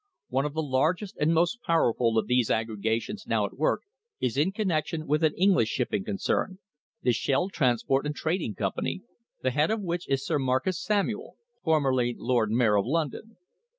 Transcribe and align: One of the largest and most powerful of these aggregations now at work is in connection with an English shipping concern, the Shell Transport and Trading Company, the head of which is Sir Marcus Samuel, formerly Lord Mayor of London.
One 0.29 0.45
of 0.45 0.55
the 0.55 0.63
largest 0.63 1.15
and 1.17 1.31
most 1.31 1.61
powerful 1.61 2.17
of 2.17 2.25
these 2.25 2.49
aggregations 2.49 3.27
now 3.27 3.45
at 3.45 3.55
work 3.55 3.83
is 4.19 4.35
in 4.35 4.51
connection 4.51 5.05
with 5.05 5.23
an 5.23 5.35
English 5.35 5.67
shipping 5.69 6.03
concern, 6.03 6.57
the 7.03 7.11
Shell 7.13 7.49
Transport 7.49 8.07
and 8.07 8.15
Trading 8.15 8.55
Company, 8.55 9.03
the 9.43 9.51
head 9.51 9.69
of 9.69 9.83
which 9.83 10.09
is 10.09 10.25
Sir 10.25 10.39
Marcus 10.39 10.81
Samuel, 10.81 11.35
formerly 11.63 12.15
Lord 12.17 12.49
Mayor 12.49 12.77
of 12.77 12.85
London. 12.87 13.37